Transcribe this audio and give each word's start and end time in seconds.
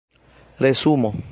resumo 0.59 1.13